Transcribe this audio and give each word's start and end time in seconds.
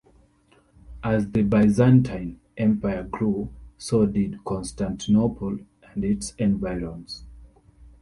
As 1.03 1.29
the 1.29 1.43
Byzantine 1.43 2.39
Empire 2.57 3.03
grew, 3.03 3.53
so 3.77 4.07
did 4.07 4.43
Constantinople 4.43 5.59
and 5.93 6.03
its 6.03 6.33
environs. 6.39 7.23